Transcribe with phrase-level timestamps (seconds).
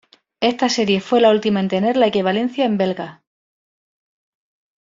[0.39, 3.21] Esta serie fue la última en tener la equivalencia en belgas.